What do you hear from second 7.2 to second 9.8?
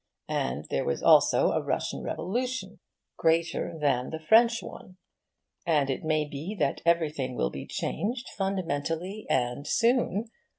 will be changed, fundamentally and